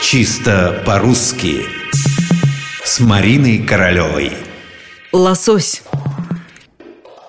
Чисто 0.00 0.80
по-русски 0.86 1.66
С 2.84 3.00
Мариной 3.00 3.58
Королевой 3.58 4.32
Лосось 5.12 5.82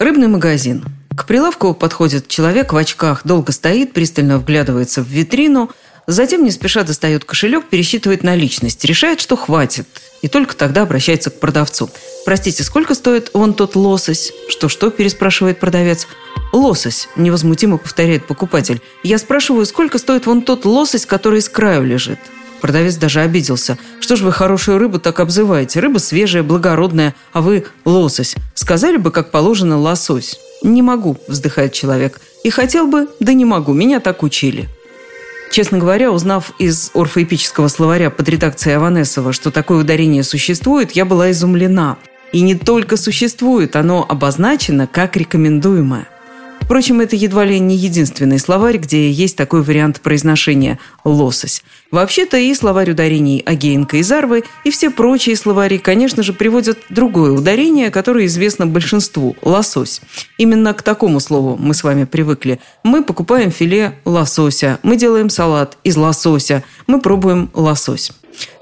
Рыбный 0.00 0.26
магазин 0.26 0.84
К 1.16 1.26
прилавку 1.26 1.74
подходит 1.74 2.26
человек 2.26 2.72
в 2.72 2.76
очках 2.76 3.20
Долго 3.24 3.52
стоит, 3.52 3.92
пристально 3.92 4.38
вглядывается 4.38 5.00
в 5.02 5.06
витрину 5.06 5.70
Затем 6.08 6.42
не 6.44 6.50
спеша 6.50 6.82
достает 6.82 7.24
кошелек, 7.24 7.66
пересчитывает 7.66 8.24
наличность 8.24 8.84
Решает, 8.84 9.20
что 9.20 9.36
хватит 9.36 9.86
И 10.22 10.28
только 10.28 10.56
тогда 10.56 10.82
обращается 10.82 11.30
к 11.30 11.38
продавцу 11.38 11.88
«Простите, 12.24 12.64
сколько 12.64 12.94
стоит 12.94 13.30
вон 13.32 13.54
тот 13.54 13.76
лосось?» 13.76 14.32
«Что-что?»– 14.48 14.90
переспрашивает 14.92 15.60
продавец 15.60 16.08
«Лосось»,– 16.52 17.08
невозмутимо 17.16 17.78
повторяет 17.78 18.26
покупатель. 18.26 18.82
«Я 19.04 19.18
спрашиваю, 19.18 19.66
сколько 19.66 19.98
стоит 19.98 20.26
вон 20.26 20.42
тот 20.42 20.64
лосось, 20.64 21.06
который 21.06 21.40
с 21.40 21.48
краю 21.48 21.84
лежит?» 21.84 22.18
Продавец 22.60 22.96
даже 22.96 23.20
обиделся. 23.20 23.78
«Что 24.00 24.16
ж 24.16 24.22
вы 24.22 24.32
хорошую 24.32 24.78
рыбу 24.78 24.98
так 24.98 25.20
обзываете? 25.20 25.80
Рыба 25.80 25.98
свежая, 25.98 26.42
благородная, 26.42 27.14
а 27.32 27.40
вы 27.40 27.64
лосось. 27.84 28.34
Сказали 28.54 28.96
бы, 28.96 29.10
как 29.10 29.30
положено, 29.30 29.78
лосось». 29.78 30.38
«Не 30.62 30.82
могу»,– 30.82 31.18
вздыхает 31.28 31.72
человек. 31.72 32.20
«И 32.42 32.50
хотел 32.50 32.86
бы, 32.86 33.08
да 33.20 33.32
не 33.34 33.44
могу, 33.44 33.72
меня 33.72 34.00
так 34.00 34.22
учили». 34.22 34.68
Честно 35.50 35.78
говоря, 35.78 36.10
узнав 36.10 36.52
из 36.58 36.90
орфоэпического 36.94 37.68
словаря 37.68 38.10
под 38.10 38.28
редакцией 38.28 38.76
Аванесова, 38.76 39.32
что 39.32 39.50
такое 39.50 39.78
ударение 39.78 40.22
существует, 40.22 40.92
я 40.92 41.04
была 41.04 41.30
изумлена. 41.30 41.98
И 42.32 42.40
не 42.40 42.54
только 42.54 42.96
существует, 42.96 43.76
оно 43.76 44.04
обозначено 44.06 44.86
как 44.86 45.16
рекомендуемое. 45.16 46.08
Впрочем, 46.66 47.00
это 47.00 47.14
едва 47.14 47.44
ли 47.44 47.60
не 47.60 47.76
единственный 47.76 48.40
словарь, 48.40 48.78
где 48.78 49.08
есть 49.08 49.36
такой 49.36 49.62
вариант 49.62 50.00
произношения 50.00 50.80
«лосось». 51.04 51.62
Вообще-то 51.92 52.38
и 52.38 52.52
словарь 52.56 52.90
ударений 52.90 53.38
Агеенко 53.38 53.98
и 53.98 54.02
Зарвы, 54.02 54.42
и 54.64 54.72
все 54.72 54.90
прочие 54.90 55.36
словари, 55.36 55.78
конечно 55.78 56.24
же, 56.24 56.32
приводят 56.32 56.78
другое 56.88 57.30
ударение, 57.30 57.90
которое 57.90 58.26
известно 58.26 58.66
большинству– 58.66 59.36
«лосось». 59.42 60.00
Именно 60.38 60.74
к 60.74 60.82
такому 60.82 61.20
слову 61.20 61.56
мы 61.56 61.72
с 61.72 61.84
вами 61.84 62.02
привыкли. 62.02 62.58
Мы 62.82 63.04
покупаем 63.04 63.52
филе 63.52 63.96
лосося, 64.04 64.80
мы 64.82 64.96
делаем 64.96 65.30
салат 65.30 65.78
из 65.84 65.96
лосося, 65.96 66.64
мы 66.88 67.00
пробуем 67.00 67.48
лосось. 67.54 68.10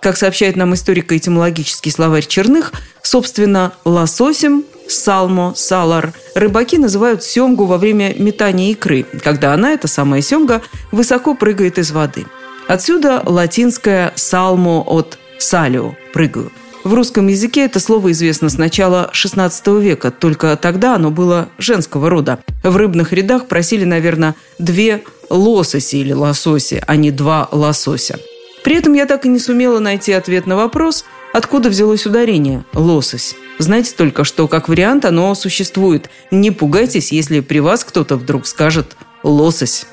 Как 0.00 0.16
сообщает 0.16 0.56
нам 0.56 0.74
историко-этимологический 0.74 1.92
словарь 1.92 2.26
Черных, 2.26 2.72
собственно, 3.02 3.72
лососем 3.84 4.64
салмо, 4.88 5.52
салар. 5.56 6.12
Рыбаки 6.34 6.78
называют 6.78 7.22
семгу 7.22 7.66
во 7.66 7.78
время 7.78 8.14
метания 8.18 8.70
икры, 8.70 9.04
когда 9.22 9.54
она, 9.54 9.72
эта 9.72 9.88
самая 9.88 10.22
семга, 10.22 10.62
высоко 10.90 11.34
прыгает 11.34 11.78
из 11.78 11.90
воды. 11.92 12.26
Отсюда 12.68 13.22
латинское 13.24 14.12
«салмо» 14.14 14.82
от 14.86 15.18
«салио»– 15.38 15.94
«прыгаю». 16.12 16.52
В 16.84 16.94
русском 16.94 17.28
языке 17.28 17.64
это 17.64 17.78
слово 17.78 18.10
известно 18.10 18.48
с 18.48 18.58
начала 18.58 19.08
XVI 19.12 19.80
века, 19.80 20.10
только 20.10 20.56
тогда 20.56 20.96
оно 20.96 21.10
было 21.10 21.48
женского 21.58 22.10
рода. 22.10 22.40
В 22.64 22.76
рыбных 22.76 23.12
рядах 23.12 23.46
просили, 23.46 23.84
наверное, 23.84 24.34
две 24.58 25.04
лососи 25.30 25.96
или 25.96 26.12
лососи, 26.12 26.82
а 26.84 26.96
не 26.96 27.12
два 27.12 27.48
лосося. 27.52 28.18
При 28.64 28.76
этом 28.76 28.94
я 28.94 29.06
так 29.06 29.26
и 29.26 29.28
не 29.28 29.38
сумела 29.38 29.78
найти 29.78 30.12
ответ 30.12 30.46
на 30.46 30.56
вопрос, 30.56 31.04
откуда 31.32 31.68
взялось 31.68 32.06
ударение 32.06 32.64
«лосось». 32.74 33.34
Знаете 33.58 33.94
только, 33.96 34.24
что 34.24 34.48
как 34.48 34.68
вариант 34.68 35.04
оно 35.04 35.34
существует. 35.34 36.10
Не 36.30 36.50
пугайтесь, 36.50 37.12
если 37.12 37.40
при 37.40 37.60
вас 37.60 37.84
кто-то 37.84 38.16
вдруг 38.16 38.46
скажет 38.46 38.96
«лосось». 39.22 39.86